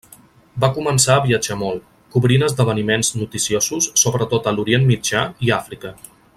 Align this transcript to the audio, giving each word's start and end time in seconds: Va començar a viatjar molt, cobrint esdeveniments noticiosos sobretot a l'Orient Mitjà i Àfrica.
Va 0.61 0.69
començar 0.77 1.17
a 1.17 1.23
viatjar 1.25 1.57
molt, 1.63 1.83
cobrint 2.15 2.47
esdeveniments 2.49 3.13
noticiosos 3.21 3.91
sobretot 4.05 4.51
a 4.51 4.55
l'Orient 4.57 4.91
Mitjà 4.93 5.25
i 5.49 5.57
Àfrica. 5.63 5.97